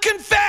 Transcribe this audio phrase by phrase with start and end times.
[0.00, 0.47] confess.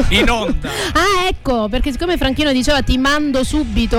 [0.10, 0.68] in onda.
[0.92, 3.98] ah, ecco, perché siccome Franchino diceva ti mando subito.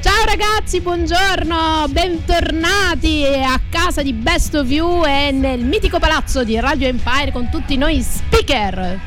[0.00, 6.58] Ciao ragazzi, buongiorno, bentornati a casa di Best of You e nel mitico palazzo di
[6.60, 9.00] Radio Empire con tutti noi speaker.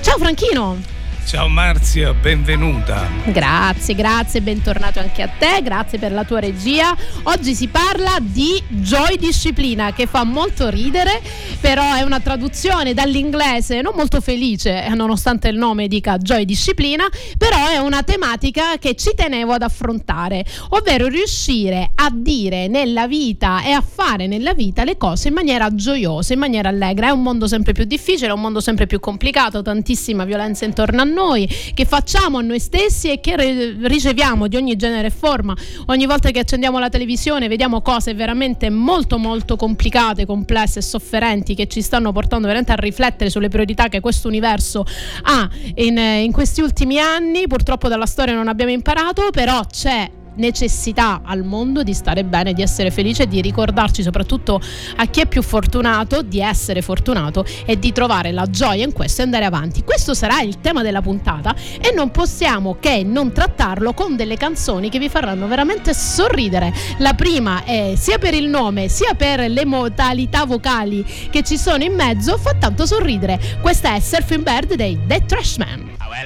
[0.00, 0.95] Ciao Franchino.
[1.26, 3.08] Ciao Marzia, benvenuta.
[3.24, 6.96] Grazie, grazie, bentornato anche a te, grazie per la tua regia.
[7.24, 11.20] Oggi si parla di Joy Disciplina che fa molto ridere,
[11.60, 17.70] però è una traduzione dall'inglese non molto felice, nonostante il nome dica Joy Disciplina, però
[17.70, 23.72] è una tematica che ci tenevo ad affrontare, ovvero riuscire a dire nella vita e
[23.72, 27.08] a fare nella vita le cose in maniera gioiosa, in maniera allegra.
[27.08, 31.00] È un mondo sempre più difficile, è un mondo sempre più complicato, tantissima violenza intorno
[31.00, 35.10] a noi noi, che facciamo a noi stessi e che riceviamo di ogni genere e
[35.10, 35.56] forma.
[35.86, 41.54] Ogni volta che accendiamo la televisione vediamo cose veramente molto molto complicate, complesse e sofferenti
[41.54, 44.84] che ci stanno portando veramente a riflettere sulle priorità che questo universo
[45.22, 47.46] ha in, in questi ultimi anni.
[47.46, 52.62] Purtroppo dalla storia non abbiamo imparato, però c'è necessità al mondo di stare bene, di
[52.62, 54.60] essere felice di ricordarci soprattutto
[54.96, 59.20] a chi è più fortunato di essere fortunato e di trovare la gioia in questo
[59.20, 59.82] e andare avanti.
[59.82, 64.88] Questo sarà il tema della puntata e non possiamo che non trattarlo con delle canzoni
[64.88, 66.72] che vi faranno veramente sorridere.
[66.98, 71.84] La prima è sia per il nome sia per le modalità vocali che ci sono
[71.84, 73.38] in mezzo fa tanto sorridere.
[73.60, 75.94] Questa è Surfing Bird dei The Trashman.
[76.08, 76.24] Well,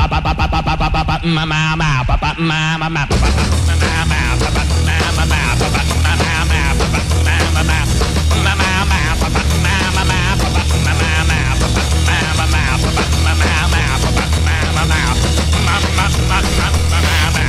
[6.79, 7.94] papa, mama, mama,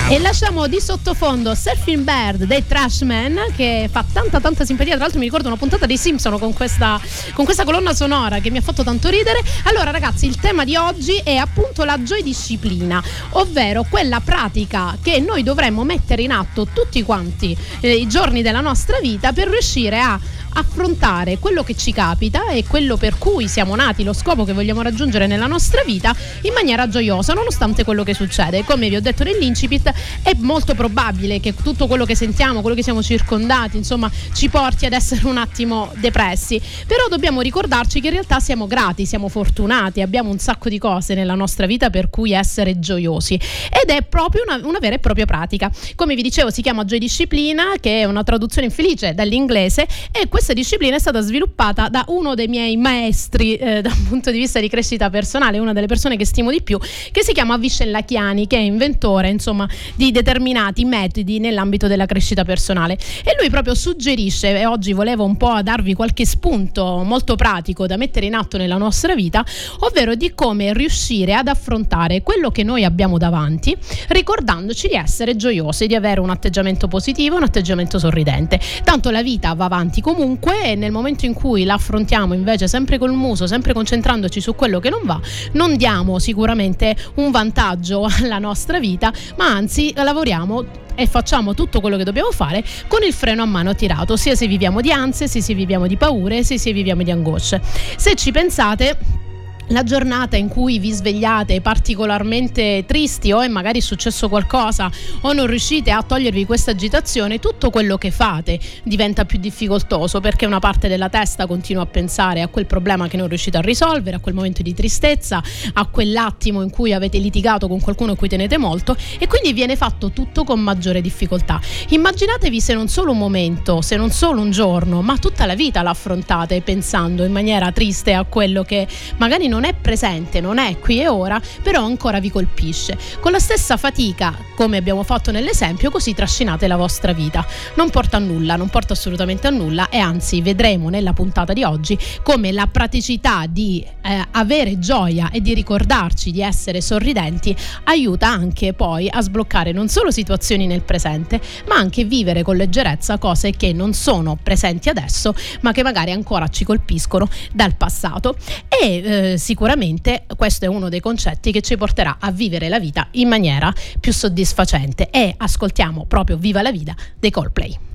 [0.08, 4.94] E lasciamo di sottofondo Surfing Bird dei Trashman che fa tanta tanta simpatia.
[4.94, 7.02] Tra l'altro mi ricordo una puntata dei Simpson con questa,
[7.34, 9.42] con questa colonna sonora che mi ha fatto tanto ridere.
[9.64, 15.20] Allora ragazzi il tema di oggi è appunto la joy disciplina, ovvero quella pratica che
[15.20, 20.00] noi dovremmo mettere in atto tutti quanti eh, i giorni della nostra vita per riuscire
[20.00, 20.20] a
[20.58, 24.82] affrontare quello che ci capita e quello per cui siamo nati, lo scopo che vogliamo
[24.82, 28.64] raggiungere nella nostra vita in maniera gioiosa, nonostante quello che succede.
[28.64, 29.92] Come vi ho detto nell'incipit,
[30.22, 34.86] è molto probabile che tutto quello che sentiamo, quello che siamo circondati, insomma, ci porti
[34.86, 36.62] ad essere un attimo depressi.
[36.88, 41.14] Però dobbiamo ricordarci che in realtà siamo grati, siamo fortunati, abbiamo un sacco di cose
[41.16, 43.34] nella nostra vita per cui essere gioiosi.
[43.36, 45.70] Ed è proprio una, una vera e propria pratica.
[45.96, 50.45] Come vi dicevo, si chiama Joy Disciplina, che è una traduzione infelice dall'inglese, e questo
[50.46, 54.60] questa disciplina è stata sviluppata da uno dei miei maestri eh, dal punto di vista
[54.60, 56.78] di crescita personale, una delle persone che stimo di più,
[57.12, 62.44] che si chiama Vishen Lachiani, che è inventore insomma, di determinati metodi nell'ambito della crescita
[62.44, 62.94] personale.
[63.24, 67.98] E lui proprio suggerisce, e oggi volevo un po' darvi qualche spunto molto pratico da
[67.98, 69.44] mettere in atto nella nostra vita,
[69.80, 73.76] ovvero di come riuscire ad affrontare quello che noi abbiamo davanti,
[74.10, 78.60] ricordandoci di essere gioiosi, di avere un atteggiamento positivo, un atteggiamento sorridente.
[78.84, 80.34] Tanto la vita va avanti comunque
[80.66, 84.80] e nel momento in cui la affrontiamo invece sempre col muso, sempre concentrandoci su quello
[84.80, 85.20] che non va,
[85.54, 91.98] non diamo sicuramente un vantaggio alla nostra vita, ma anzi lavoriamo e facciamo tutto quello
[91.98, 95.42] che dobbiamo fare con il freno a mano tirato, sia se viviamo di ansie, sia
[95.42, 97.62] se viviamo di paure, sia se viviamo di angosce.
[97.98, 99.24] Se ci pensate
[99.70, 104.92] la giornata in cui vi svegliate particolarmente tristi o è magari successo qualcosa
[105.22, 110.46] o non riuscite a togliervi questa agitazione, tutto quello che fate diventa più difficoltoso perché
[110.46, 114.18] una parte della testa continua a pensare a quel problema che non riuscite a risolvere,
[114.18, 115.42] a quel momento di tristezza,
[115.74, 119.76] a quell'attimo in cui avete litigato con qualcuno a cui tenete molto e quindi viene
[119.76, 121.60] fatto tutto con maggiore difficoltà.
[121.90, 125.82] Immaginatevi se non solo un momento, se non solo un giorno, ma tutta la vita
[125.82, 128.88] l'affrontate pensando in maniera triste a quello che
[129.18, 132.98] magari non non è presente, non è qui e ora, però ancora vi colpisce.
[133.22, 137.46] Con la stessa fatica, come abbiamo fatto nell'esempio, così trascinate la vostra vita.
[137.76, 141.64] Non porta a nulla, non porta assolutamente a nulla e anzi vedremo nella puntata di
[141.64, 147.56] oggi come la praticità di eh, avere gioia e di ricordarci di essere sorridenti
[147.86, 153.18] aiuta anche poi a sbloccare non solo situazioni nel presente, ma anche vivere con leggerezza
[153.18, 158.36] cose che non sono presenti adesso, ma che magari ancora ci colpiscono dal passato.
[158.68, 163.10] E eh, sicuramente questo è uno dei concetti che ci porterà a vivere la vita
[163.12, 167.95] in maniera più soddisfacente e ascoltiamo proprio Viva la Vida dei Coldplay.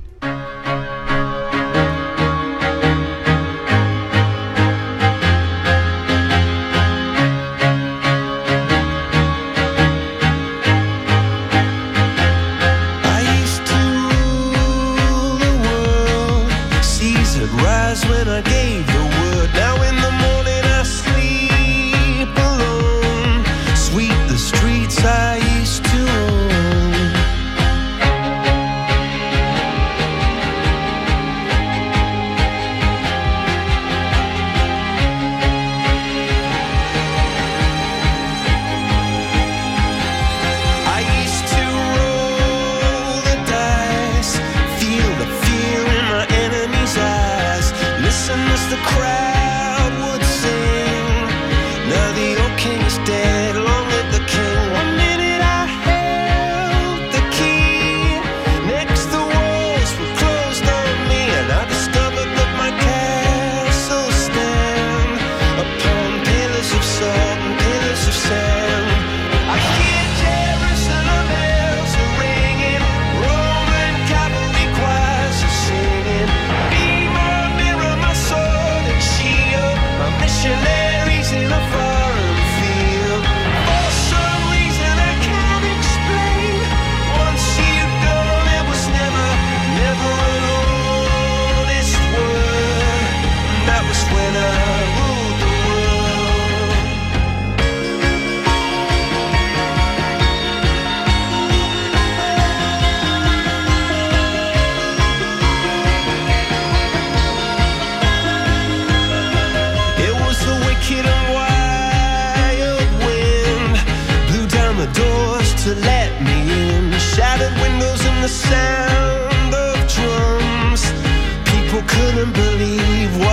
[122.20, 123.29] couldn't believe what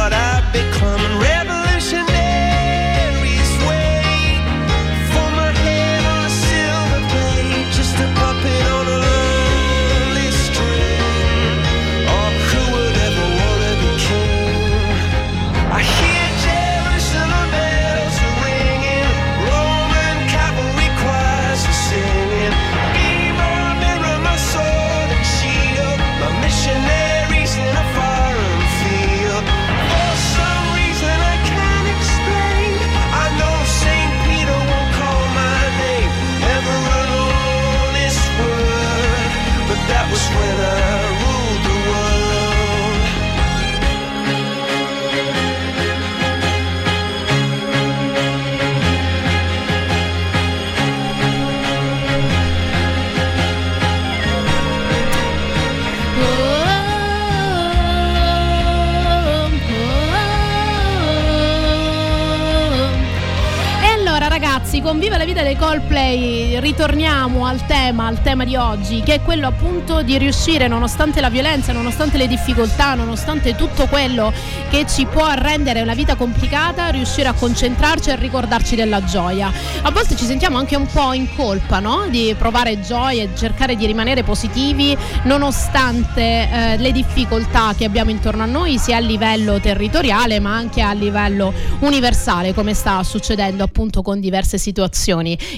[64.88, 69.22] con Viva la vita dei Coldplay ritorniamo al tema, al tema di oggi, che è
[69.22, 74.32] quello appunto di riuscire, nonostante la violenza, nonostante le difficoltà, nonostante tutto quello
[74.70, 79.52] che ci può rendere la vita complicata, riuscire a concentrarci e a ricordarci della gioia.
[79.82, 82.06] A volte ci sentiamo anche un po' in colpa, no?
[82.08, 88.44] Di provare gioia e cercare di rimanere positivi nonostante eh, le difficoltà che abbiamo intorno
[88.44, 94.02] a noi, sia a livello territoriale ma anche a livello universale, come sta succedendo appunto
[94.02, 94.76] con diverse situazioni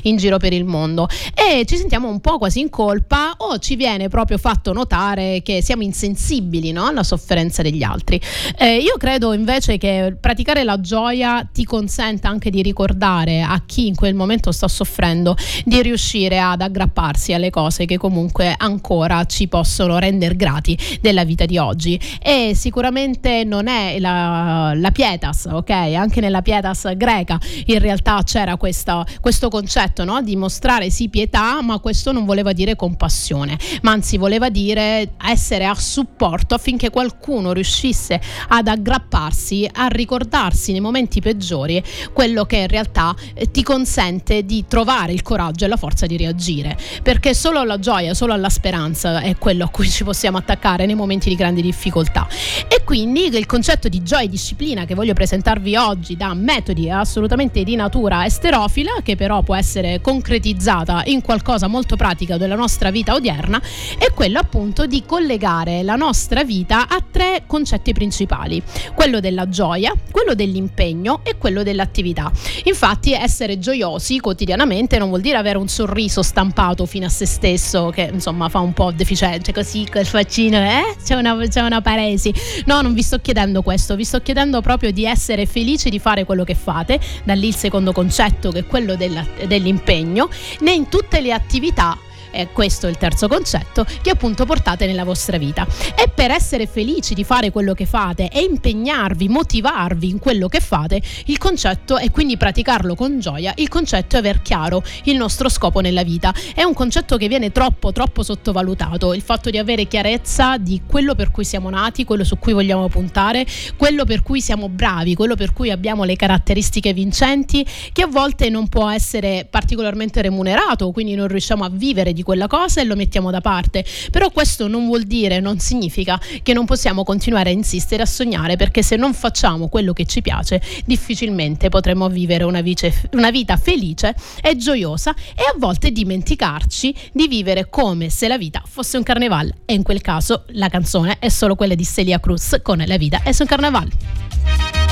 [0.04, 1.08] in giro per il mondo.
[1.34, 5.62] E ci sentiamo un po' quasi in colpa o ci viene proprio fatto notare che
[5.62, 6.86] siamo insensibili no?
[6.86, 8.20] alla sofferenza degli altri.
[8.58, 13.88] Eh, io credo invece che praticare la gioia ti consenta anche di ricordare a chi
[13.88, 15.36] in quel momento sta soffrendo
[15.66, 21.46] di riuscire ad aggrapparsi alle cose che comunque ancora ci possono rendere grati della vita
[21.46, 22.00] di oggi.
[22.22, 25.70] E sicuramente non è la, la pietas, ok?
[25.70, 30.22] Anche nella pietas greca in realtà c'era questa, questo concetto no?
[30.22, 35.66] di mostrare sì pietà, ma questo non voleva dire compassione, ma anzi voleva dire essere
[35.66, 42.68] a supporto affinché qualcuno riuscisse ad aggrapparsi, a ricordarsi nei momenti peggiori quello che in
[42.68, 47.60] realtà eh, ti consente di trovare il coraggio e la forza di reagire, perché solo
[47.60, 51.36] alla gioia, solo alla speranza è quello a cui ci possiamo attaccare nei momenti di
[51.36, 52.28] grandi difficoltà.
[52.68, 57.64] E quindi il concetto di gioia e disciplina che voglio presentarvi oggi da metodi assolutamente
[57.64, 63.14] di natura esterofila, che però può essere concretizzata in qualcosa molto pratico della nostra vita
[63.14, 63.62] odierna,
[63.98, 68.62] è quello appunto di collegare la nostra vita a tre concetti principali,
[68.94, 72.32] quello della gioia, quello dell'impegno e quello dell'attività.
[72.66, 77.90] Infatti essere gioiosi quotidianamente non vuol dire avere un sorriso stampato fino a se stesso
[77.90, 80.96] che insomma fa un po' deficiente così col faccino, eh?
[81.04, 82.34] C'è una, c'è una paresi.
[82.66, 86.24] No, non vi sto chiedendo questo, vi sto chiedendo proprio di essere felici di fare
[86.26, 90.30] quello che fate, da lì il secondo concetto che è quello dell'impegno,
[90.60, 91.98] né in tutte le attività
[92.32, 95.68] è questo il terzo concetto che appunto portate nella vostra vita.
[95.96, 100.60] E per essere felici di fare quello che fate e impegnarvi, motivarvi in quello che
[100.60, 105.50] fate, il concetto è quindi praticarlo con gioia, il concetto è aver chiaro il nostro
[105.50, 106.34] scopo nella vita.
[106.54, 111.16] È un concetto che viene troppo troppo sottovalutato, il fatto di avere chiarezza di quello
[111.16, 113.46] per cui siamo nati, quello su cui vogliamo puntare,
[113.78, 118.50] quello per cui siamo bravi, quello per cui abbiamo le caratteristiche vincenti, che a volte
[118.50, 122.96] non può essere particolarmente remunerato, quindi non riusciamo a vivere di quella cosa e lo
[122.96, 123.86] mettiamo da parte.
[124.12, 128.56] Però questo non vuol dire, non significa che non possiamo continuare a insistere, a sognare,
[128.56, 133.58] perché se non facciamo quello che ci piace, difficilmente potremo vivere una, vice, una vita
[133.58, 139.04] felice e gioiosa e a volte dimenticarci di vivere come se la vita fosse un
[139.04, 139.60] carnevale.
[139.66, 143.22] E in quel caso la canzone è solo quella di Celia Cruz con La vita
[143.24, 144.89] è un carnevale.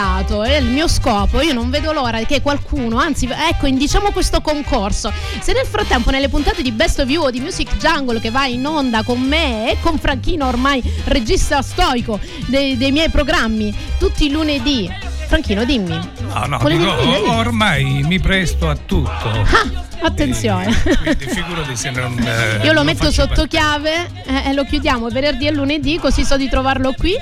[0.00, 1.40] Avete ballato, è il mio scopo.
[1.40, 5.12] Io non vedo l'ora che qualcuno, anzi, ecco, indiciamo questo concorso.
[5.40, 8.46] Se nel frattempo nelle puntate di Best of You o di Music Jungle che va
[8.46, 14.26] in onda con me e con Franchino, ormai regista stoico dei, dei miei programmi, tutti
[14.26, 14.90] i lunedì.
[15.26, 15.98] Franchino, dimmi.
[16.32, 19.28] No, no, dico, ormai mi presto a tutto.
[19.28, 20.74] Ah Attenzione.
[20.82, 22.18] quindi figurati se non.
[22.18, 23.48] Eh, Io lo metto sotto parte.
[23.48, 27.14] chiave eh, e lo chiudiamo venerdì e lunedì, così so di trovarlo qui.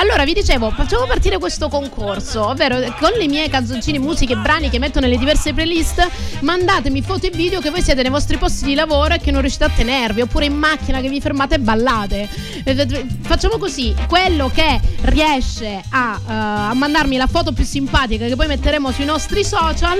[0.00, 4.78] Allora, vi dicevo, facciamo partire questo concorso, ovvero con le mie canzoncine, musiche, brani che
[4.78, 6.08] metto nelle diverse playlist,
[6.42, 9.40] mandatemi foto e video che voi siete nei vostri posti di lavoro e che non
[9.40, 12.28] riuscite a tenervi, oppure in macchina che vi fermate e ballate.
[12.62, 14.77] Eh, facciamo così, quello che
[15.08, 19.98] riesce a, uh, a mandarmi la foto più simpatica che poi metteremo sui nostri social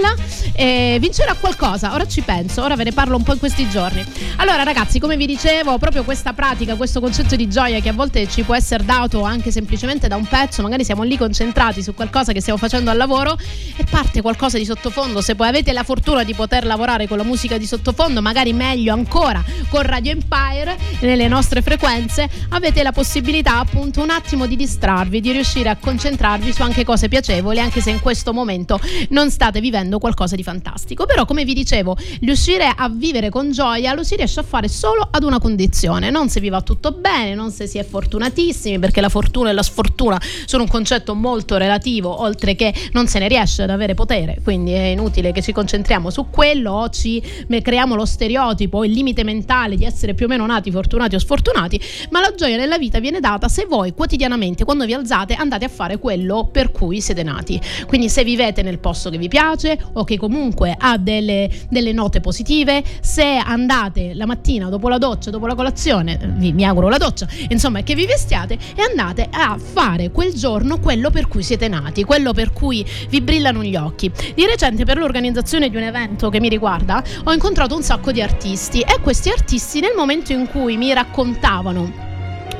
[0.54, 1.94] eh, vincerà qualcosa.
[1.94, 4.04] Ora ci penso, ora ve ne parlo un po' in questi giorni.
[4.36, 8.28] Allora ragazzi, come vi dicevo, proprio questa pratica, questo concetto di gioia che a volte
[8.28, 12.32] ci può essere dato anche semplicemente da un pezzo, magari siamo lì concentrati su qualcosa
[12.32, 13.36] che stiamo facendo al lavoro
[13.76, 17.24] e parte qualcosa di sottofondo, se poi avete la fortuna di poter lavorare con la
[17.24, 23.58] musica di sottofondo, magari meglio ancora con Radio Empire nelle nostre frequenze, avete la possibilità
[23.58, 24.56] appunto un attimo di
[24.98, 28.80] distrarvi, di riuscire a concentrarvi su anche cose piacevoli, anche se in questo momento
[29.10, 31.06] non state vivendo qualcosa di fantastico.
[31.06, 35.06] Però come vi dicevo, riuscire a vivere con gioia lo si riesce a fare solo
[35.10, 39.00] ad una condizione, non se vi va tutto bene, non se si è fortunatissimi, perché
[39.00, 43.28] la fortuna e la sfortuna sono un concetto molto relativo, oltre che non se ne
[43.28, 47.22] riesce ad avere potere, quindi è inutile che ci concentriamo su quello o ci
[47.68, 51.80] creiamo lo stereotipo, il limite mentale di essere più o meno nati fortunati o sfortunati,
[52.10, 55.68] ma la gioia nella vita viene data se voi quotidianamente quando vi alzate andate a
[55.68, 57.60] fare quello per cui siete nati.
[57.86, 62.20] Quindi se vivete nel posto che vi piace o che comunque ha delle, delle note
[62.20, 66.96] positive, se andate la mattina dopo la doccia, dopo la colazione, vi, mi auguro la
[66.96, 71.68] doccia, insomma che vi vestiate e andate a fare quel giorno quello per cui siete
[71.68, 74.10] nati, quello per cui vi brillano gli occhi.
[74.34, 78.22] Di recente per l'organizzazione di un evento che mi riguarda ho incontrato un sacco di
[78.22, 82.07] artisti e questi artisti nel momento in cui mi raccontavano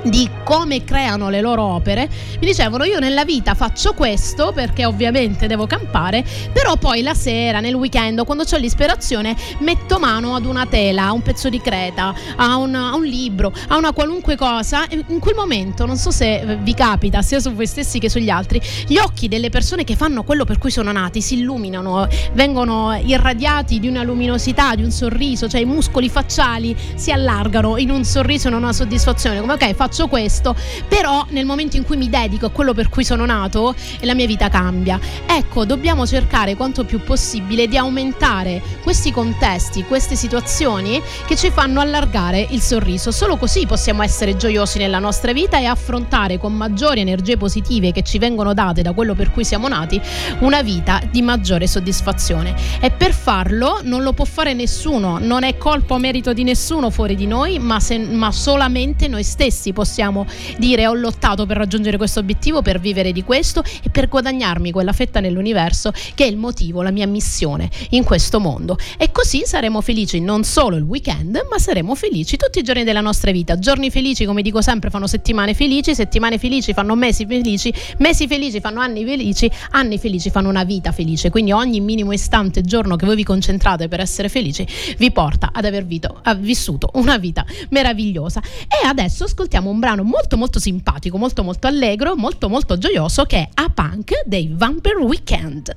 [0.03, 2.09] di come creano le loro opere,
[2.41, 7.61] mi dicevano io nella vita faccio questo perché ovviamente devo campare, però poi la sera,
[7.61, 12.15] nel weekend, quando ho l'ispirazione, metto mano ad una tela, a un pezzo di creta,
[12.37, 14.87] a un, a un libro, a una qualunque cosa.
[14.91, 18.61] In quel momento, non so se vi capita, sia su voi stessi che sugli altri,
[18.87, 23.79] gli occhi delle persone che fanno quello per cui sono nati si illuminano, vengono irradiati
[23.79, 28.49] di una luminosità, di un sorriso, cioè i muscoli facciali si allargano in un sorriso
[28.49, 30.57] in una soddisfazione, come ok, faccio questo,
[30.89, 34.27] però nel momento in cui mi dedico a quello per cui sono nato, la mia
[34.27, 34.99] vita cambia.
[35.25, 41.79] Ecco, dobbiamo cercare quanto più possibile di aumentare questi contesti, queste situazioni che ci fanno
[41.79, 43.13] allargare il sorriso.
[43.13, 48.03] Solo così possiamo essere gioiosi nella nostra vita e affrontare con maggiori energie positive che
[48.03, 50.01] ci vengono date da quello per cui siamo nati
[50.41, 52.53] una vita di maggiore soddisfazione.
[52.81, 56.91] E per farlo non lo può fare nessuno, non è colpa o merito di nessuno
[56.91, 60.27] fuori di noi, ma, se, ma solamente noi stessi possiamo
[60.59, 64.93] dire ho lottato per raggiungere questo obiettivo, per vivere di questo e per guadagnarmi quella
[64.93, 68.77] fetta nell'universo che è il motivo, la mia missione in questo mondo.
[68.97, 73.01] E così saremo felici non solo il weekend, ma saremo felici tutti i giorni della
[73.01, 73.59] nostra vita.
[73.59, 78.61] Giorni felici, come dico sempre, fanno settimane felici, settimane felici fanno mesi felici, mesi felici
[78.61, 81.31] fanno anni felici, anni felici fanno una vita felice.
[81.31, 84.67] Quindi ogni minimo istante, giorno che voi vi concentrate per essere felici,
[84.99, 88.41] vi porta ad aver vito, vissuto una vita meravigliosa.
[88.41, 93.39] E adesso ascoltiamo un brano molto molto simpatico, molto molto allegro, molto molto gioioso che
[93.39, 95.77] è A Punk dei Vampire Weekend.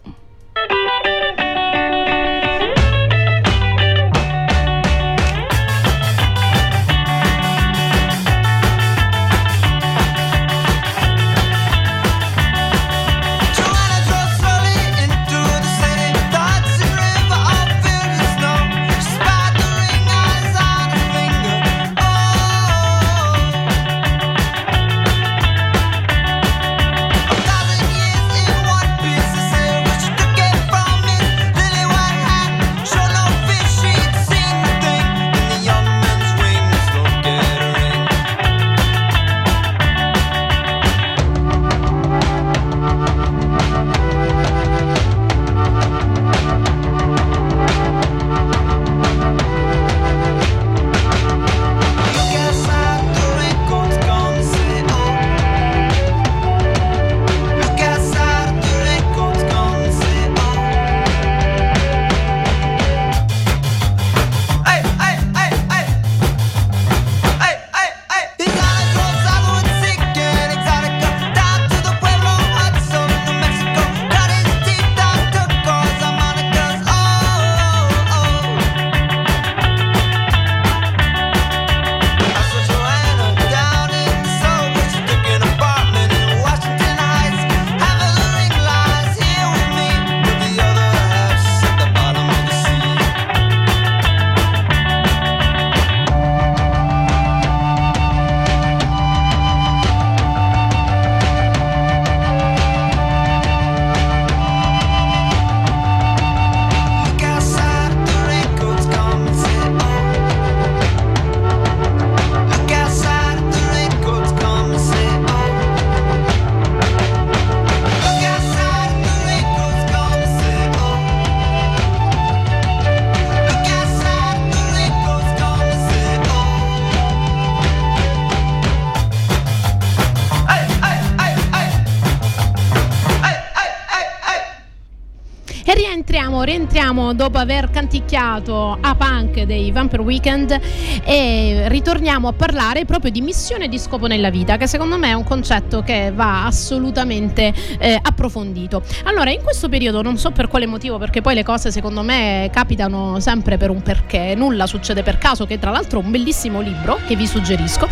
[136.43, 140.59] Rientriamo, dopo aver canticchiato a punk dei Vampire Weekend
[141.03, 145.09] e ritorniamo a parlare proprio di missione e di scopo nella vita, che secondo me
[145.09, 148.83] è un concetto che va assolutamente eh, approfondito.
[149.05, 152.49] Allora, in questo periodo non so per quale motivo, perché poi le cose secondo me
[152.51, 156.99] capitano sempre per un perché, nulla succede per caso, che tra l'altro un bellissimo libro
[157.07, 157.87] che vi suggerisco,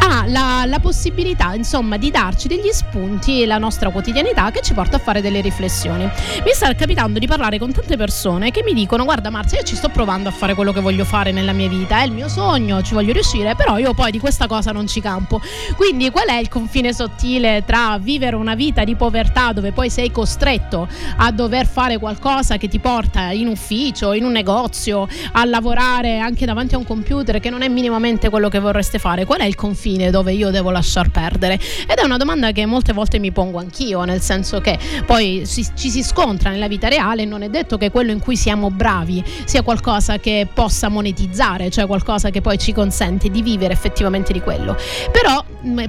[0.00, 4.96] ha la, la possibilità insomma di darci degli spunti la nostra quotidianità che ci porta
[4.96, 6.04] a fare delle riflessioni.
[6.04, 9.76] Mi sta capitando di parlare con tante persone che mi dicono guarda Marzia io ci
[9.76, 12.82] sto provando a fare quello che voglio fare nella mia vita, è il mio sogno,
[12.82, 15.40] ci voglio riuscire, però io poi di questa cosa non ci campo.
[15.76, 20.10] Quindi qual è il confine sottile tra vivere una vita di povertà dove poi sei
[20.10, 26.18] costretto a dover fare qualcosa che ti porta in ufficio, in un negozio, a lavorare
[26.18, 29.24] anche davanti a un computer che non è minimamente quello che vorreste fare?
[29.24, 31.54] Qual è il confine dove io devo lasciar perdere?
[31.54, 35.66] Ed è una domanda che molte volte mi pongo anch'io, nel senso che poi si,
[35.74, 39.22] ci si scontra nella vita reale non è detto che quello in cui siamo bravi
[39.44, 44.40] sia qualcosa che possa monetizzare, cioè qualcosa che poi ci consente di vivere effettivamente di
[44.40, 44.76] quello.
[45.10, 45.44] Però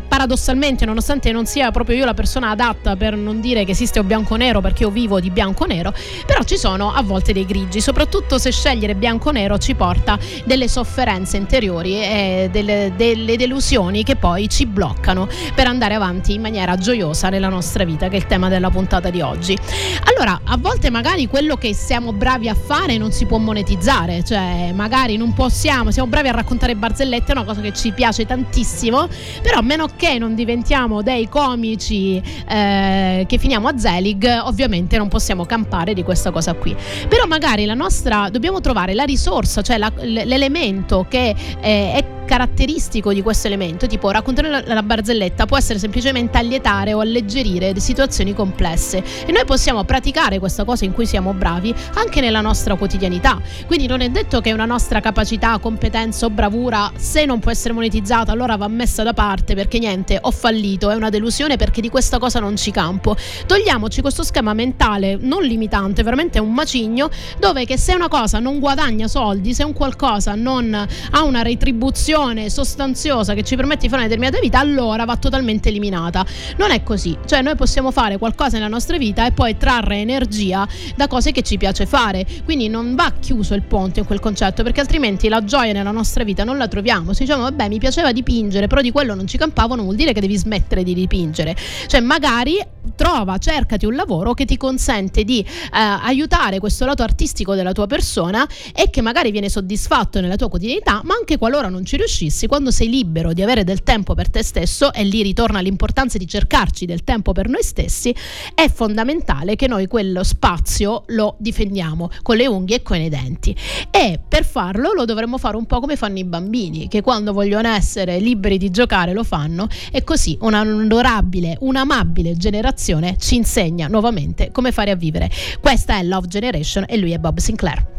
[0.07, 4.03] paradossalmente, nonostante non sia proprio io la persona adatta per non dire che esiste o
[4.03, 5.93] bianco-nero perché io vivo di bianco-nero,
[6.25, 11.37] però ci sono a volte dei grigi, soprattutto se scegliere bianco-nero ci porta delle sofferenze
[11.37, 17.29] interiori e delle, delle delusioni che poi ci bloccano per andare avanti in maniera gioiosa
[17.29, 19.57] nella nostra vita, che è il tema della puntata di oggi.
[20.05, 24.71] Allora, a volte magari quello che siamo bravi a fare non si può monetizzare, cioè
[24.73, 29.09] magari non possiamo, siamo bravi a raccontare barzellette, è una cosa che ci piace tantissimo,
[29.41, 35.09] però a meno che non diventiamo dei comici eh, che finiamo a Zelig, ovviamente non
[35.09, 36.73] possiamo campare di questa cosa qui.
[37.09, 43.13] Però magari la nostra dobbiamo trovare la risorsa, cioè la, l'elemento che eh, è caratteristico
[43.13, 48.33] di questo elemento, tipo raccontare la, la barzelletta può essere semplicemente allietare o alleggerire situazioni
[48.33, 53.39] complesse e noi possiamo praticare questa cosa in cui siamo bravi anche nella nostra quotidianità.
[53.65, 57.73] Quindi non è detto che una nostra capacità, competenza o bravura, se non può essere
[57.73, 61.89] monetizzata, allora va messa da parte perché niente, ho fallito, è una delusione perché di
[61.89, 63.15] questa cosa non ci campo.
[63.45, 67.09] Togliamoci questo schema mentale non limitante, veramente un macigno,
[67.39, 70.73] dove che se una cosa non guadagna soldi, se un qualcosa non
[71.11, 75.69] ha una retribuzione sostanziosa che ci permette di fare una determinata vita, allora va totalmente
[75.69, 76.25] eliminata.
[76.57, 80.67] Non è così, cioè noi possiamo fare qualcosa nella nostra vita e poi trarre energia
[80.95, 82.25] da cose che ci piace fare.
[82.43, 86.25] Quindi non va chiuso il ponte in quel concetto, perché altrimenti la gioia nella nostra
[86.25, 87.13] vita non la troviamo.
[87.13, 90.11] Se diciamo, vabbè, mi piaceva dipingere, però di quello non ci campavo, non vuol dire
[90.11, 91.55] che devi smettere di dipingere.
[91.87, 92.59] Cioè, magari
[92.95, 97.87] trova, cercati un lavoro che ti consente di eh, aiutare questo lato artistico della tua
[97.87, 102.47] persona e che magari viene soddisfatto nella tua quotidianità, ma anche qualora non ci riuscissi,
[102.47, 106.27] quando sei libero di avere del tempo per te stesso, e lì ritorna l'importanza di
[106.27, 108.13] cercarci del tempo per noi stessi,
[108.53, 113.55] è fondamentale che noi quello spazio lo difendiamo con le unghie e con i denti.
[113.89, 117.69] E per farlo lo dovremmo fare un po' come fanno i bambini, che quando vogliono
[117.69, 122.72] essere liberi di giocare lo fanno, e così una onorabile, un'amabile generazione
[123.17, 125.29] ci insegna nuovamente come fare a vivere.
[125.59, 127.92] Questa è Love Generation e lui è Bob Sinclair.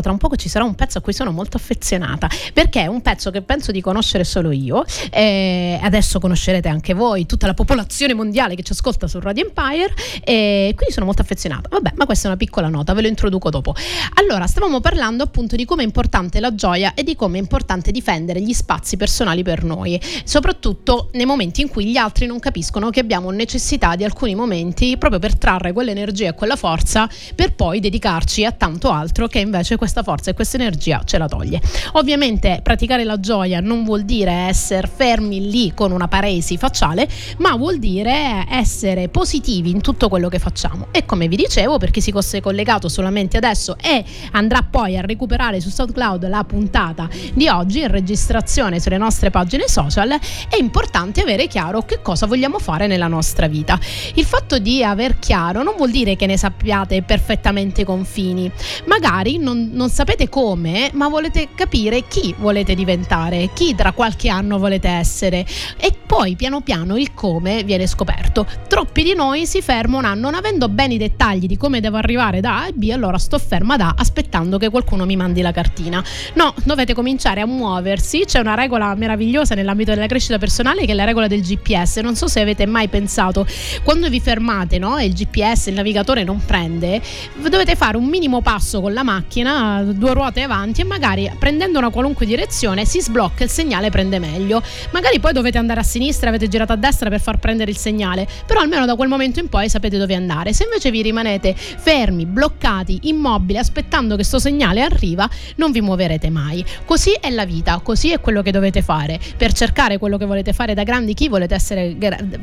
[0.00, 0.02] Rientriamo.
[0.02, 3.02] Tra un poco ci sarà un pezzo a cui sono molto affezionata perché è un
[3.02, 4.84] pezzo che penso di conoscere solo io.
[5.10, 9.94] E adesso conoscerete anche voi, tutta la popolazione mondiale che ci ascolta su Radio Empire.
[10.24, 11.68] E quindi sono molto affezionata.
[11.70, 13.74] Vabbè, ma questa è una piccola nota, ve lo introduco dopo.
[14.14, 17.90] Allora, stavamo parlando appunto di come è importante la gioia e di come è importante
[17.90, 22.90] difendere gli spazi personali per noi, soprattutto nei momenti in cui gli altri non capiscono
[22.90, 27.80] che abbiamo necessità di alcuni momenti proprio per trarre quell'energia e quella forza per poi
[27.80, 31.60] dedicarci a tanto altro che invece questa forza e questa energia ce la toglie.
[31.94, 37.56] Ovviamente praticare la gioia non vuol dire essere fermi lì con una paresi facciale, ma
[37.56, 40.86] vuol dire essere positivi in tutto quello che facciamo.
[40.92, 45.00] E come vi dicevo, per chi si fosse collegato solamente adesso e andrà poi a
[45.00, 51.20] recuperare su SoundCloud la puntata di oggi in registrazione sulle nostre pagine social, è importante
[51.20, 53.76] avere chiaro che cosa vogliamo fare nella nostra vita.
[54.14, 58.50] Il fatto di aver chiaro non vuol dire che ne sappiate perfettamente i confini.
[58.86, 64.58] Magari non, non sapete come, ma volete capire chi volete diventare, chi tra qualche anno
[64.58, 65.46] volete essere.
[65.78, 68.46] E poi piano piano il come viene scoperto.
[68.68, 72.58] Troppi di noi si fermano non avendo bene i dettagli di come devo arrivare da
[72.58, 76.04] A e B, allora sto ferma da A aspettando che qualcuno mi mandi la cartina.
[76.34, 78.24] No, dovete cominciare a muoversi.
[78.26, 81.98] C'è una regola meravigliosa nell'ambito della crescita personale che è la regola del GPS.
[81.98, 83.46] Non so se avete mai pensato,
[83.82, 87.00] quando vi fermate no, e il GPS, il navigatore non prende,
[87.48, 91.90] dovete fare un minimo passo con la macchina, due ruote avanti e magari prendendo una
[91.90, 94.62] qualunque direzione si sblocca il segnale prende meglio.
[94.92, 98.26] Magari poi dovete andare a sinistra, avete girato a destra per far prendere il segnale,
[98.46, 100.52] però almeno da quel momento in poi sapete dove andare.
[100.52, 106.30] Se invece vi rimanete fermi, bloccati, immobili, aspettando che sto segnale arriva, non vi muoverete
[106.30, 106.64] mai.
[106.84, 110.52] Così è la vita, così è quello che dovete fare per cercare quello che volete
[110.52, 111.96] fare da grandi, chi volete essere,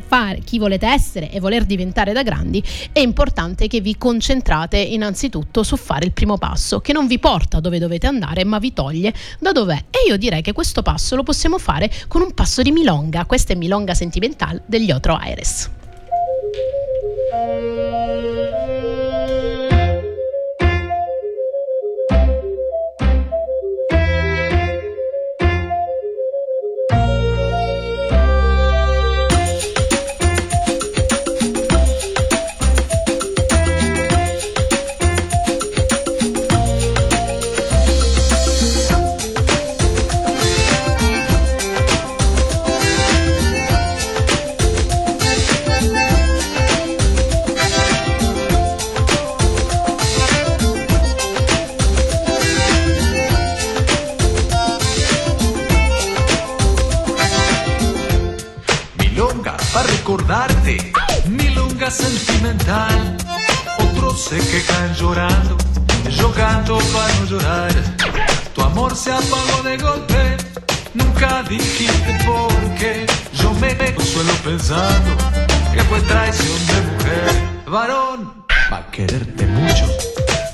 [0.06, 5.63] fare, chi volete essere e voler diventare da grandi, è importante che vi concentrate innanzitutto
[5.63, 9.13] su fare il primo passo, che non vi porta dove dovete andare, ma vi toglie
[9.39, 9.86] da dov'è.
[9.89, 13.26] E io direi che questo passo lo possiamo fare con un passo di milonga.
[13.26, 15.70] Questa è Milonga Sentimental degli Otro Aires.
[61.89, 63.17] Sentimental.
[63.80, 65.58] Otros se quejan llorando,
[66.21, 67.71] jugando para no llorar.
[68.54, 70.38] Tu amor se apagó de golpe,
[70.93, 73.06] nunca dijiste por qué.
[73.34, 75.17] Yo me consuelo pensando
[75.73, 77.32] que fue traición de mujer.
[77.67, 79.86] Varón, va a quererte mucho.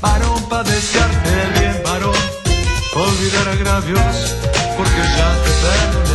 [0.02, 2.16] Varón, para desearte bien, varón.
[2.96, 4.36] Olvidar agravios,
[4.78, 6.13] porque ya te perdoné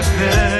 [0.00, 0.59] lo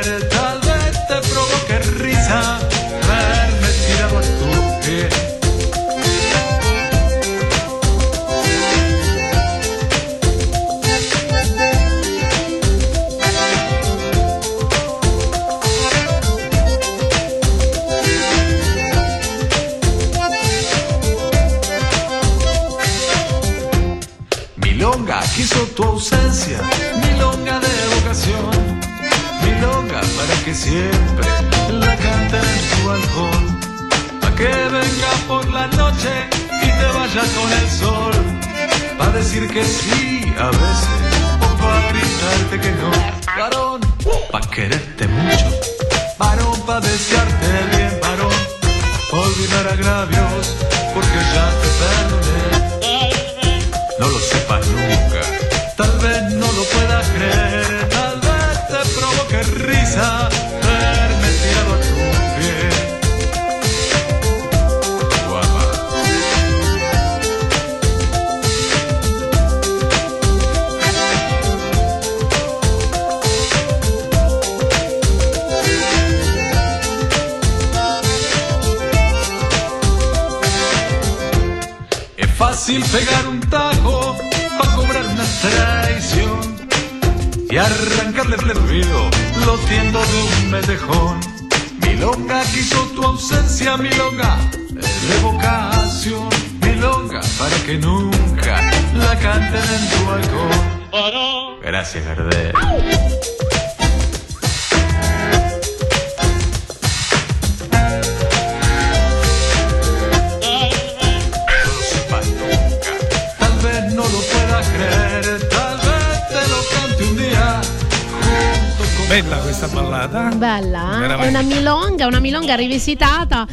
[120.41, 121.17] Bella, eh?
[121.19, 123.47] È una milonga, una milonga rivisitata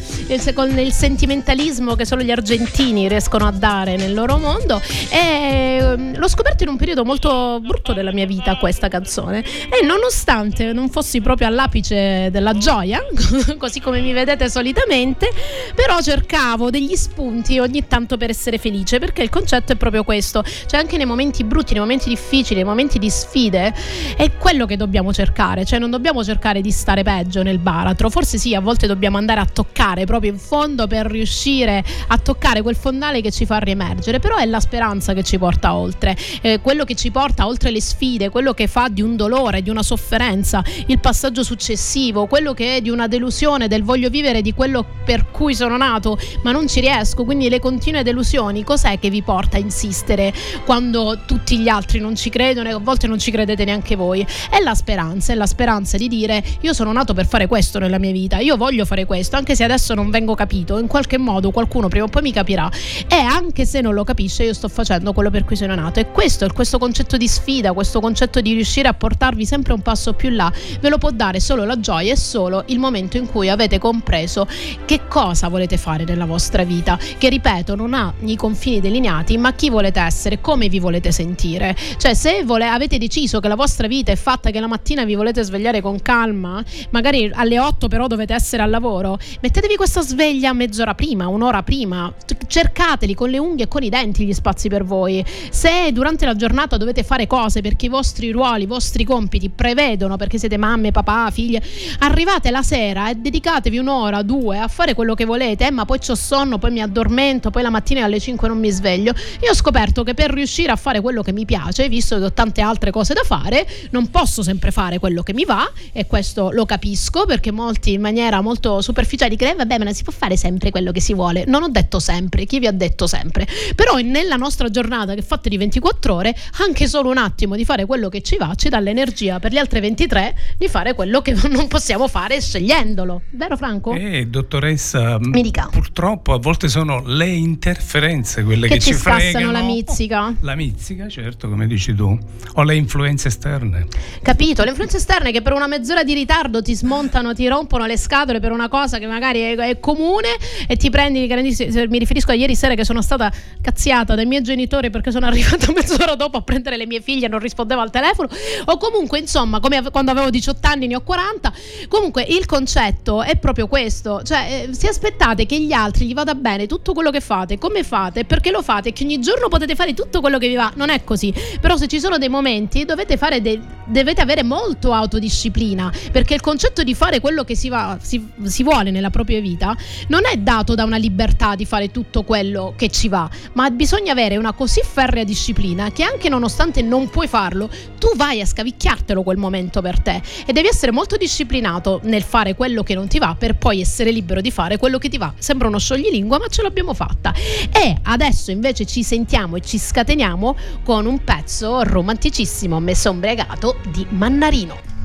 [0.54, 4.82] con il sentimentalismo che solo gli argentini riescono a dare nel loro mondo.
[5.10, 9.44] E ehm, l'ho scoperto in un periodo molto brutto della mia vita questa canzone.
[9.44, 13.02] E nonostante non fossi proprio all'apice della gioia,
[13.60, 15.30] così come mi vedete solitamente,
[15.76, 20.42] però cercavo degli spunti ogni tanto per essere felice, perché il concetto è proprio questo.
[20.42, 23.74] Cioè anche nei momenti brutti, nei momenti difficili, nei momenti di sfide,
[24.16, 28.38] è quello che dobbiamo cercare, cioè non dobbiamo cercare di stare peggio nel baratro, forse
[28.38, 32.76] sì, a volte dobbiamo andare a toccare proprio in fondo per riuscire a toccare quel
[32.76, 36.86] fondale che ci fa riemergere, però è la speranza che ci porta oltre, eh, quello
[36.86, 40.64] che ci porta oltre le sfide, quello che fa di un dolore, di una sofferenza,
[40.86, 45.32] il passaggio successivo, quello che è di una delusione del voglio vivere di quello per
[45.32, 49.58] cui sono nato, ma non ci riesco, quindi le continue delusioni, cos'è che vi porta
[49.58, 50.32] a insistere
[50.64, 54.26] quando tutti gli altri non ci credono e a volte non ci credete neanche voi?
[54.50, 57.98] È la speranza, è la speranza di dire io sono nato per fare questo nella
[57.98, 61.52] mia vita, io voglio fare questo, anche se adesso non vengo capito, in qualche modo
[61.52, 62.70] qualcuno prima o poi mi capirà
[63.08, 66.12] e anche se non lo capisce io sto facendo quello per cui sono nato e
[66.12, 70.30] questo questo concetto di sfida, questo concetto di riuscire a portarvi sempre un passo più
[70.30, 70.52] là,
[70.82, 74.46] ve lo può dare solo la gioia e solo il momento in cui avete compreso
[74.86, 79.54] che cosa volete fare nella vostra vita, che ripeto non ha i confini delineati, ma
[79.54, 81.76] chi volete essere, come vi volete sentire.
[81.98, 85.16] Cioè se vole- avete deciso che la vostra vita è fatta che la mattina vi
[85.16, 86.57] volete svegliare con calma,
[86.92, 92.14] magari alle 8 però dovete essere al lavoro, mettetevi questa sveglia mezz'ora prima, un'ora prima,
[92.48, 95.24] cercateli con le unghie e con i denti gli spazi per voi.
[95.50, 100.18] Se durante la giornata dovete fare cose perché i vostri ruoli, i vostri compiti prevedono,
[100.18, 101.62] perché siete mamme, papà, figlie,
[102.00, 106.00] arrivate la sera e dedicatevi un'ora, due a fare quello che volete, eh, ma poi
[106.00, 109.14] c'ho sonno, poi mi addormento, poi la mattina alle 5 non mi sveglio.
[109.42, 112.34] Io ho scoperto che per riuscire a fare quello che mi piace, visto che ho
[112.34, 116.52] tante altre cose da fare, non posso sempre fare quello che mi va e questo
[116.52, 120.38] lo capisco perché molti in maniera molto superficiale dicono "Eh, vabbè ma si può fare
[120.38, 121.44] sempre quello che si vuole.
[121.48, 123.48] Non ho detto sempre, chi vi ha detto sempre?
[123.76, 127.66] Però nella nostra giornata che è fatta di 24 ore, anche solo un attimo di
[127.66, 131.22] fare quello che ci va ci dà l'energia per le altre 23 di fare quello
[131.22, 133.22] che non possiamo fare scegliendolo.
[133.32, 133.94] Vero Franco?
[133.94, 135.68] Eh, dottoressa, Mi dica.
[135.72, 139.52] purtroppo a volte sono le interferenze quelle Che che, ci scassano fregano.
[139.52, 140.34] la mizzica.
[140.42, 142.18] La mizzica, certo, come dici tu.
[142.56, 143.88] O le influenze esterne.
[144.22, 144.64] Capito?
[144.64, 148.40] Le influenze esterne che per una mezz'ora di ritardo ti smontano, ti rompono le scatole
[148.40, 150.30] per una cosa che magari è, è comune
[150.68, 154.90] e ti prendi, mi riferisco a ieri sera che sono stata cazziata dai miei genitori
[154.90, 158.30] perché sono arrivata mezz'ora dopo a prendere le mie figlie e non rispondevo al telefono.
[158.66, 161.54] O comunque insomma come quando avevo 18 anni ne ho 40
[161.88, 164.22] comunque il concetto è proprio questo.
[164.24, 167.84] Cioè eh, se aspettate che gli altri gli vada bene tutto quello che fate come
[167.84, 170.90] fate perché lo fate che ogni giorno potete fare tutto quello che vi va non
[170.90, 171.34] è così.
[171.60, 176.42] Però se ci sono dei momenti dovete fare dei, dovete avere molto autodisciplina perché il
[176.42, 179.76] concetto di fare quello che si, va, si, si vuole nella propria vita
[180.08, 184.12] non è dato da una libertà di fare tutto quello che ci va ma bisogna
[184.12, 189.24] avere una così ferrea disciplina che anche nonostante non puoi farlo tu vai a scavicchiartelo
[189.24, 190.22] quel momento per te.
[190.46, 194.12] E devi essere molto disciplinato nel fare quello che non ti va per poi essere
[194.12, 195.34] libero di fare quello che ti va.
[195.38, 197.34] Sembra uno scioglilingua ma ce l'abbiamo fatta.
[197.72, 204.06] E adesso invece ci sentiamo e ci scateniamo con un pezzo romanticissimo messo ombriagato di
[204.10, 204.96] Mannarino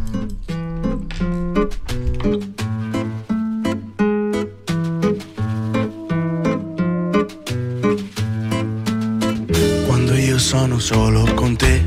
[10.53, 11.82] sono solo con te,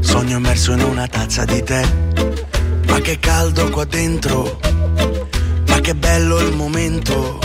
[0.00, 1.80] sogno immerso in una tazza di tè.
[2.88, 4.58] Ma che caldo qua dentro,
[5.68, 7.38] ma che bello il momento.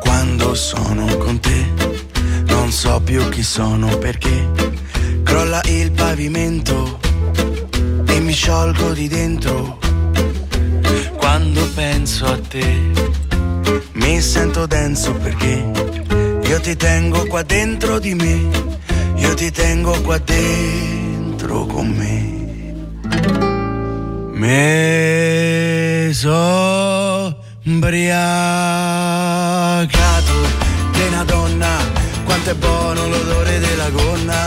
[0.00, 1.66] Quando sono con te,
[2.46, 4.48] non so più chi sono perché
[5.22, 6.98] crolla il pavimento
[8.06, 9.78] e mi sciolgo di dentro.
[11.18, 13.18] Quando penso a te,
[14.20, 15.64] sento denso perché
[16.42, 18.48] io ti tengo qua dentro di me,
[19.16, 22.38] io ti tengo qua dentro con me.
[24.32, 28.18] Me so ubriacato
[30.92, 31.78] di una donna,
[32.24, 34.46] quanto è buono l'odore della gonna,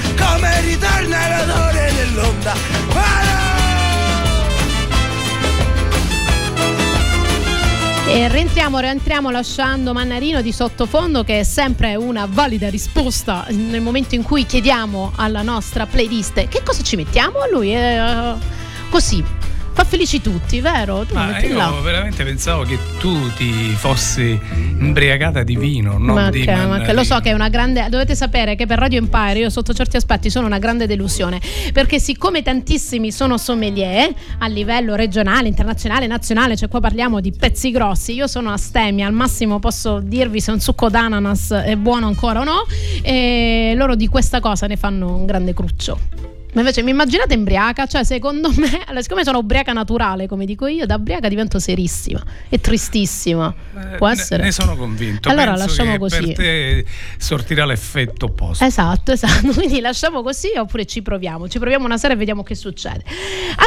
[0.15, 2.53] come ritorna l'odore dell'onda.
[2.93, 3.31] Ah!
[8.07, 14.15] E rientriamo, rientriamo lasciando Mannarino di sottofondo che è sempre una valida risposta nel momento
[14.15, 18.33] in cui chiediamo alla nostra playlist che cosa ci mettiamo a lui è
[18.89, 19.23] così
[19.73, 21.05] fa felici tutti vero?
[21.05, 24.39] tu Ma io là veramente pensavo che tu ti fossi
[24.79, 27.87] imbriagata di vino, non ma di che, ma lo so che è una grande.
[27.89, 31.39] Dovete sapere che per Radio Empire io sotto certi aspetti sono una grande delusione.
[31.71, 37.71] Perché siccome tantissimi sono sommelier a livello regionale, internazionale, nazionale, cioè qua parliamo di pezzi
[37.71, 42.41] grossi, io sono astemia, al massimo posso dirvi se un succo d'ananas è buono ancora
[42.41, 42.65] o no.
[43.01, 46.30] E loro di questa cosa ne fanno un grande cruccio.
[46.53, 47.85] Ma invece mi immaginate imbriaca?
[47.85, 52.59] Cioè, secondo me, siccome sono ubriaca naturale, come dico io, da ubriaca divento serissima e
[52.59, 53.53] tristissima.
[53.93, 54.43] Eh, Può essere?
[54.43, 55.29] Ne, sono convinto.
[55.29, 56.25] Allora Penso lasciamo che così.
[56.25, 56.85] Per te
[57.17, 58.65] sortirà l'effetto opposto.
[58.65, 59.53] Esatto, esatto.
[59.53, 61.47] Quindi lasciamo così oppure ci proviamo.
[61.47, 63.03] Ci proviamo una sera e vediamo che succede.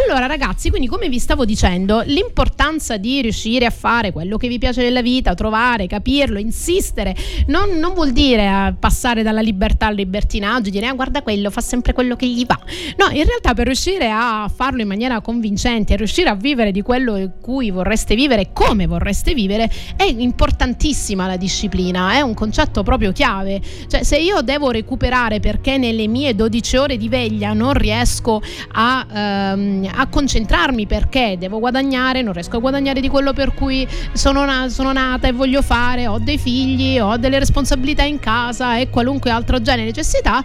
[0.06, 4.58] Allora, ragazzi, quindi come vi stavo dicendo, l'importanza di riuscire a fare quello che vi
[4.58, 7.16] piace nella vita, trovare, capirlo, insistere,
[7.46, 11.62] non, non vuol dire eh, passare dalla libertà al libertinaggio, dire ah, guarda quello, fa
[11.62, 12.60] sempre quello che gli va.
[12.96, 17.16] No, in realtà per riuscire a farlo in maniera convincente, riuscire a vivere di quello
[17.16, 23.12] in cui vorreste vivere come vorreste vivere, è importantissima la disciplina, è un concetto proprio
[23.12, 23.60] chiave.
[23.88, 28.40] Cioè, se io devo recuperare perché nelle mie 12 ore di veglia non riesco
[28.72, 33.86] a, ehm, a concentrarmi perché devo guadagnare, non riesco a guadagnare di quello per cui
[34.12, 38.76] sono, na- sono nata e voglio fare, ho dei figli, ho delle responsabilità in casa
[38.78, 40.42] e qualunque altro genere di necessità,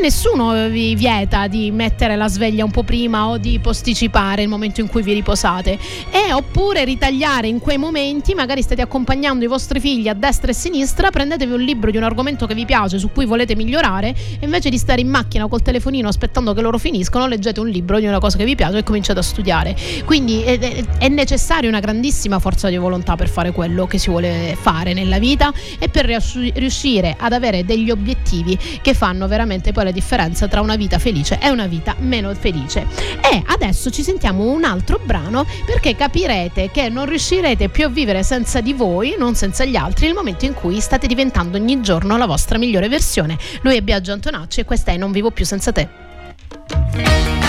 [0.00, 4.80] nessuno vi vieta di mettere la sveglia un po' prima o di posticipare il momento
[4.80, 5.78] in cui vi riposate
[6.10, 10.50] e oppure ritagliare in quei momenti, magari state accompagnando i vostri figli a destra e
[10.50, 14.08] a sinistra, prendetevi un libro di un argomento che vi piace, su cui volete migliorare
[14.08, 17.98] e invece di stare in macchina col telefonino aspettando che loro finiscono, leggete un libro
[17.98, 19.76] di una cosa che vi piace e cominciate a studiare.
[20.04, 24.10] Quindi è, è- è necessaria una grandissima forza di volontà per fare quello che si
[24.10, 29.72] vuole fare nella vita e per riusci- riuscire ad avere degli obiettivi che fanno veramente
[29.74, 32.86] poi la differenza tra una vita felice e una vita meno felice.
[33.20, 38.22] E adesso ci sentiamo un altro brano perché capirete che non riuscirete più a vivere
[38.22, 42.16] senza di voi, non senza gli altri, nel momento in cui state diventando ogni giorno
[42.16, 43.36] la vostra migliore versione.
[43.62, 47.43] Lui è Biagio Antonacci e questa è Non vivo più senza te.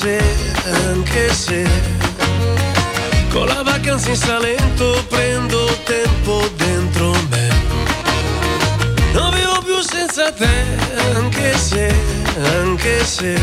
[0.00, 0.18] Se,
[0.88, 1.66] anche se
[3.30, 7.48] con la vacanza in Salento prendo tempo dentro me.
[9.12, 10.54] Non vivo più senza te,
[11.14, 11.92] anche se,
[12.60, 13.38] anche se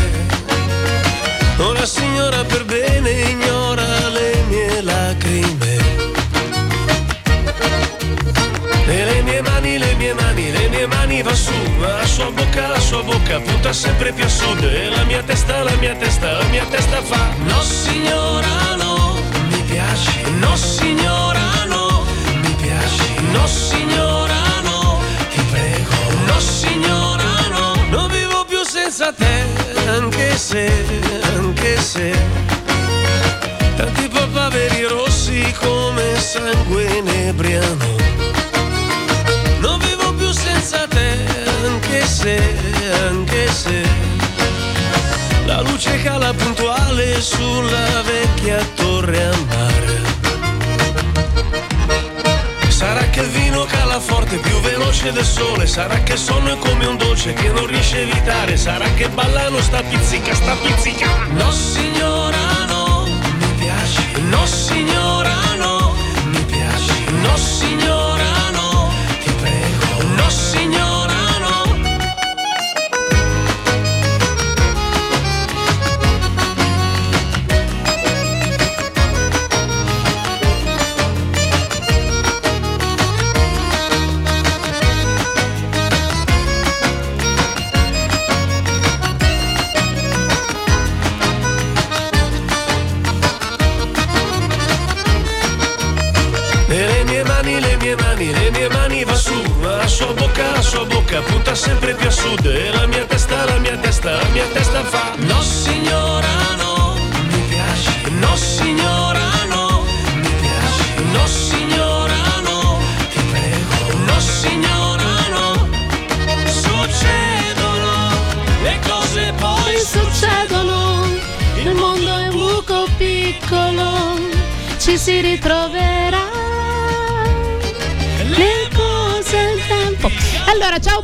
[1.58, 5.76] una signora per bene ignora le mie lacrime.
[8.86, 10.37] E le mie mani, le mie mani,
[10.78, 14.62] mie mani va su, la sua bocca, la sua bocca punta sempre più a sud.
[14.62, 19.16] E la mia testa, la mia testa, la mia testa fa No signora no,
[19.50, 22.04] mi piaci, no signora no,
[22.42, 25.00] mi piaci, no signora no,
[25.32, 29.46] ti prego, no signora no, non vivo più senza te,
[29.88, 30.70] anche se,
[31.34, 32.16] anche se.
[33.76, 38.17] Tanti papaveri rossi come sangue inebriano.
[42.08, 42.40] Se,
[43.06, 43.82] anche se.
[45.44, 49.96] La luce cala puntuale sulla vecchia torre a mare.
[52.68, 56.58] Sarà che il vino cala forte, più veloce del sole, sarà che il sonno è
[56.58, 61.08] come un dolce che non riesce a evitare, sarà che ballano sta pizzica, sta pizzica.
[61.30, 64.97] No signora no, mi piaci, no signora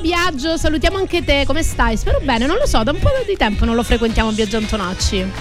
[0.05, 1.97] Biagio, salutiamo anche te, come stai?
[1.97, 5.33] Spero bene, non lo so, da un po' di tempo non lo frequentiamo Biagio Antonacci.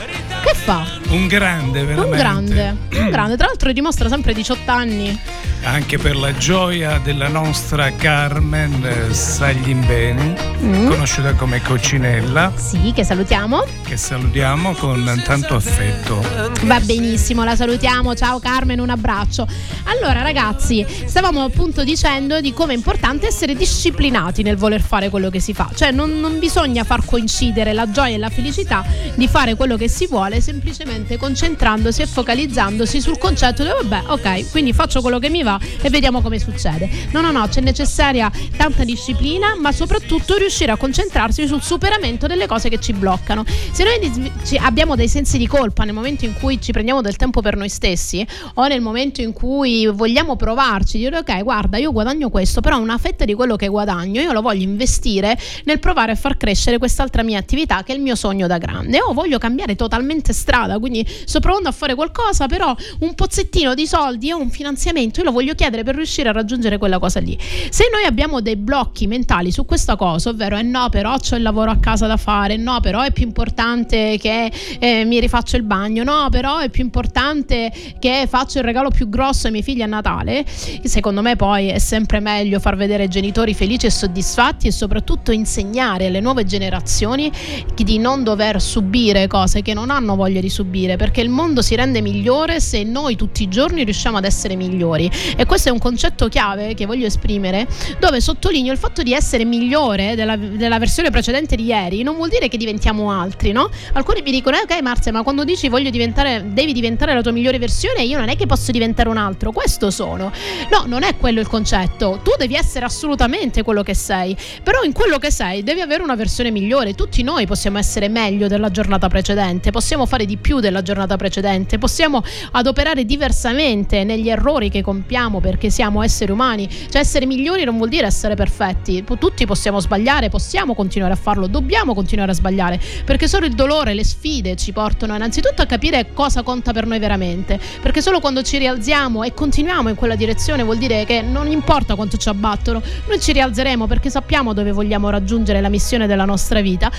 [0.42, 0.86] Che fa?
[1.10, 2.10] Un grande, veramente.
[2.10, 5.20] Un grande, un grande, tra l'altro dimostra sempre 18 anni.
[5.66, 10.88] Anche per la gioia della nostra Carmen Saglimbeni, Mm.
[10.88, 13.64] conosciuta come Coccinella, Sì, che salutiamo.
[13.84, 16.22] che salutiamo con tanto affetto.
[16.64, 18.14] Va benissimo, la salutiamo.
[18.16, 19.46] Ciao Carmen, un abbraccio.
[19.86, 25.30] Allora, ragazzi, stavamo appunto dicendo di come è importante essere disciplinati nel voler fare quello
[25.30, 25.70] che si fa.
[25.74, 28.86] Cioè, non, non bisogna far coincidere la gioia e la felicità
[29.16, 34.52] di fare quello che si vuole, semplicemente concentrandosi e focalizzandosi sul concetto di vabbè, ok,
[34.52, 36.90] quindi faccio quello che mi va e vediamo come succede.
[37.12, 42.48] No, no, no, c'è necessaria tanta disciplina, ma soprattutto riuscire a concentrarsi sul superamento delle
[42.48, 43.44] cose che ci bloccano.
[43.72, 47.42] Se noi abbiamo dei sensi di colpa nel momento in cui ci prendiamo del tempo
[47.42, 48.26] per noi stessi
[48.56, 52.98] o nel momento in cui vogliamo provarci, dire ok, guarda, io guadagno questo, però una
[52.98, 57.24] fetta di quello che guadagno io lo voglio investire nel provare a far crescere quest'altra
[57.24, 61.06] mia attività che è il mio sogno da grande o voglio cambiare totalmente strada, quindi
[61.26, 65.32] sto provando a fare qualcosa, però un pozzettino di soldi o un finanziamento io lo
[65.32, 67.38] voglio chiedere per riuscire a raggiungere quella cosa lì.
[67.70, 71.42] Se noi abbiamo dei blocchi mentali su questa cosa, ovvero eh no, però ho il
[71.42, 75.64] lavoro a casa da fare, no, però è più importante che eh, mi rifaccio il
[75.64, 79.82] bagno, no, però è più importante che faccio il regalo più grosso ai miei figli
[79.82, 84.72] a Natale, secondo me poi è sempre meglio far vedere genitori felici e soddisfatti e
[84.72, 87.32] soprattutto insegnare alle nuove generazioni
[87.76, 91.76] di non dover subire cose che non hanno voglia di subire, perché il mondo si
[91.76, 95.10] rende migliore se noi tutti i giorni riusciamo ad essere migliori.
[95.36, 97.68] E questo è un concetto chiave che voglio esprimere,
[98.00, 102.30] dove sottolineo il fatto di essere migliore della, della versione precedente di ieri, non vuol
[102.30, 103.70] dire che diventiamo altri, no?
[103.94, 107.32] Alcuni mi dicono, eh, ok Marzia, ma quando dici voglio diventare, devi diventare la tua
[107.32, 110.32] migliore versione, io non è che posso diventare un altro, questo sono.
[110.72, 112.20] No, non è quello il concetto.
[112.24, 116.16] Tu devi essere assolutamente quello che sei, però in quello che sei devi avere una
[116.16, 116.94] versione migliore.
[116.94, 121.78] Tutti noi possiamo essere meglio della giornata precedente, possiamo fare di più della giornata precedente,
[121.78, 126.68] possiamo adoperare diversamente negli errori che compiamo perché siamo esseri umani.
[126.70, 129.04] Cioè essere migliori non vuol dire essere perfetti.
[129.18, 133.94] Tutti possiamo sbagliare, possiamo continuare a farlo, dobbiamo continuare a sbagliare, perché solo il dolore,
[133.94, 138.42] le sfide ci portano innanzitutto a capire cosa conta per noi veramente, perché solo quando
[138.42, 142.82] ci rialziamo e continuiamo in quella direzione vuol dire che non importa quanto ci abbattono,
[143.08, 146.92] noi ci rialzeremo perché sappiamo dove vogliamo raggiungere la missione della nostra vita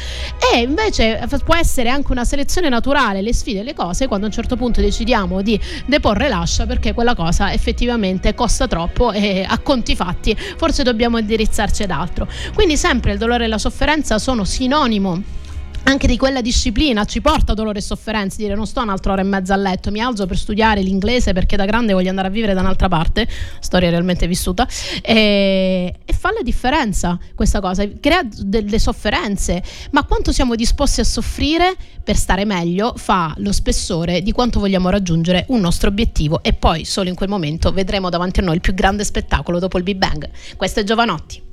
[0.53, 4.29] e invece f- può essere anche una selezione naturale, le sfide, le cose, quando a
[4.29, 9.59] un certo punto decidiamo di deporre l'ascia perché quella cosa effettivamente costa troppo e a
[9.59, 12.29] conti fatti forse dobbiamo indirizzarci ad altro.
[12.55, 15.43] Quindi sempre il dolore e la sofferenza sono sinonimo
[15.85, 19.25] anche di quella disciplina ci porta dolore e sofferenza, dire non sto un'altra ora e
[19.25, 22.55] mezza a letto, mi alzo per studiare l'inglese perché da grande voglio andare a vivere
[22.55, 23.29] da un'altra parte,
[23.61, 24.67] storia realmente vissuta,
[25.03, 31.05] e, e fa la differenza questa cosa, crea delle sofferenze, ma quanto siamo disposti a
[31.05, 36.53] soffrire per stare meglio fa lo spessore di quanto vogliamo raggiungere un nostro obiettivo e
[36.53, 39.85] poi solo in quel momento vedremo davanti a noi il più grande spettacolo dopo il
[39.85, 40.29] Big Bang.
[40.57, 41.53] Questo è Giovanotti.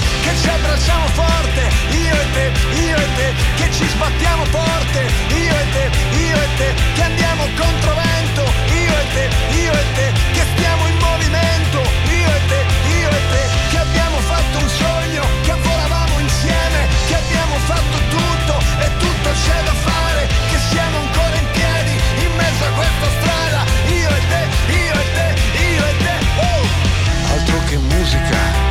[0.21, 2.45] che ci abbracciamo forte, io e te,
[2.87, 4.99] io e te, che ci sbattiamo forte,
[5.33, 5.85] io e te,
[6.17, 9.25] io e te, che andiamo contro vento, io e te,
[9.63, 11.79] io e te, che stiamo in movimento,
[12.19, 12.59] io e te,
[13.01, 18.53] io e te, che abbiamo fatto un sogno, che volavamo insieme, che abbiamo fatto tutto
[18.79, 21.93] e tutto c'è da fare, che siamo ancora in piedi
[22.25, 24.41] in mezzo a questa strada, io e te,
[24.85, 25.27] io e te,
[25.75, 26.63] io e te, oh!
[27.33, 28.70] Altro che musica,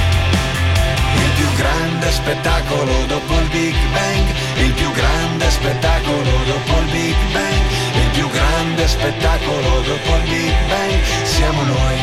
[1.15, 7.15] Il più grande spettacolo dopo il Big Bang, il più grande spettacolo dopo il Big
[7.31, 7.61] Bang,
[7.95, 11.97] il più grande spettacolo dopo il Big Bang, siamo noi.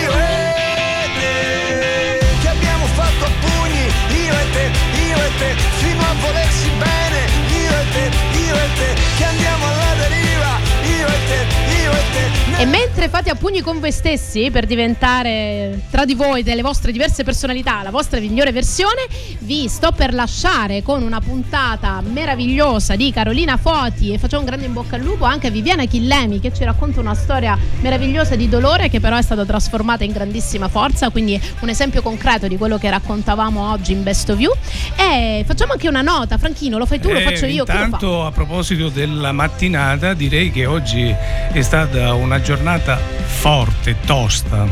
[0.00, 3.84] Io e te, che abbiamo fatto a pugni,
[4.24, 4.70] io e te,
[5.08, 7.20] io e te, fino a volersi bene,
[7.62, 11.46] io e te, io e te, che andiamo alla deriva, io e te,
[11.82, 12.09] io e te.
[12.58, 16.92] E mentre fate a pugni con voi stessi per diventare tra di voi delle vostre
[16.92, 19.06] diverse personalità la vostra migliore versione,
[19.38, 24.66] vi sto per lasciare con una puntata meravigliosa di Carolina Foti e facciamo un grande
[24.66, 28.46] in bocca al lupo anche a Viviana Chillemi che ci racconta una storia meravigliosa di
[28.46, 32.76] dolore che però è stata trasformata in grandissima forza, quindi un esempio concreto di quello
[32.76, 34.52] che raccontavamo oggi in Best of You.
[34.96, 37.84] E facciamo anche una nota, Franchino, lo fai tu, lo Eh, faccio io, lo?
[37.84, 41.14] Intanto, a proposito della mattinata, direi che oggi
[41.52, 44.66] è stata una giornata forte, tosta.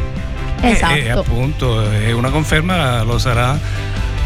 [0.61, 0.95] E- Esatto.
[0.95, 3.57] E, appunto è una conferma, lo sarà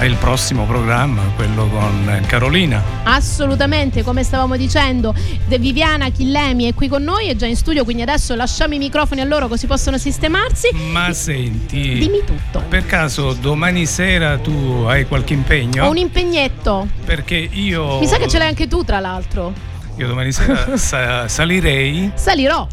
[0.00, 2.82] il prossimo programma, quello con Carolina.
[3.04, 5.14] Assolutamente, come stavamo dicendo,
[5.46, 9.20] Viviana Chillemi è qui con noi, è già in studio, quindi adesso lasciamo i microfoni
[9.20, 10.70] a loro così possono sistemarsi.
[10.90, 12.64] Ma senti, Dimmi tutto.
[12.68, 15.84] per caso domani sera tu hai qualche impegno?
[15.86, 16.88] Ho un impegnetto.
[17.04, 18.00] Perché io...
[18.00, 19.52] Mi sa che ce l'hai anche tu, tra l'altro.
[19.98, 22.66] Io domani sera sa- salirei Salirò.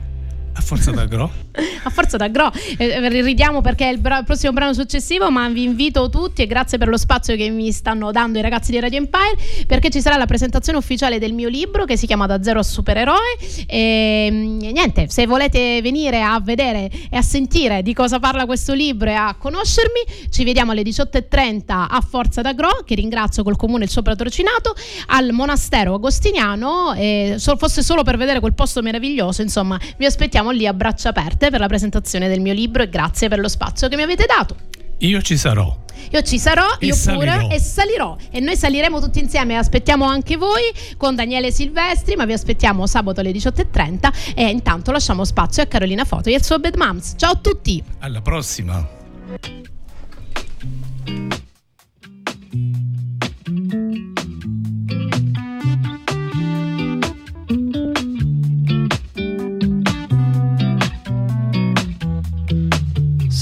[0.59, 1.48] A Forza d'Agro.
[1.83, 2.51] A forza da gro.
[2.77, 6.47] Eh, ridiamo perché è il, bra- il prossimo brano successivo, ma vi invito tutti e
[6.47, 10.01] grazie per lo spazio che mi stanno dando i ragazzi di Radio Empire perché ci
[10.01, 13.37] sarà la presentazione ufficiale del mio libro che si chiama Da zero a supereroe
[13.67, 18.73] e mm, niente, se volete venire a vedere e a sentire di cosa parla questo
[18.73, 23.85] libro e a conoscermi, ci vediamo alle 18.30 a Forza d'Agro, che ringrazio col comune
[23.85, 24.75] il suo patrocinato,
[25.07, 30.51] al monastero agostiniano, e so- fosse solo per vedere quel posto meraviglioso, insomma, vi aspettiamo
[30.51, 33.87] lì a braccia aperte per la presentazione del mio libro e grazie per lo spazio
[33.87, 34.55] che mi avete dato.
[34.99, 35.77] Io ci sarò.
[36.11, 37.47] Io ci sarò, E io pure, salirò.
[37.49, 38.17] e salirò.
[38.31, 39.55] E noi saliremo tutti insieme.
[39.57, 40.63] Aspettiamo anche voi
[40.97, 44.33] con Daniele Silvestri, ma vi aspettiamo sabato alle 18.30.
[44.35, 47.13] E intanto lasciamo spazio a Carolina Foto e al suo Bad Moms.
[47.15, 47.81] Ciao a tutti!
[47.99, 48.87] Alla prossima.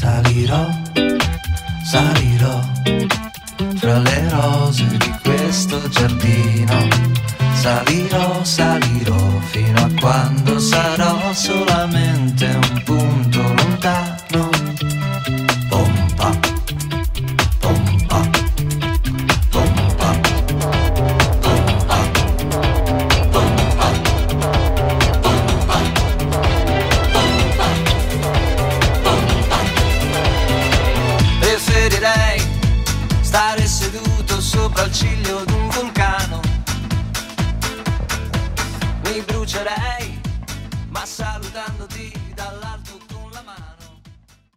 [0.07, 0.69] Salirò,
[1.83, 2.61] salirò
[3.75, 6.87] fra le rose di questo giardino.
[7.53, 13.56] Salirò, salirò fino a quando sarò solamente un punto